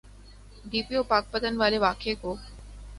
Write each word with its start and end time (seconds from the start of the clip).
D 0.69 0.79
P 0.87 0.93
O 0.97 1.03
Pakpattan 1.11 1.53
والے 1.61 1.77
واقعے 1.85 2.13
کو۔ 2.21 2.31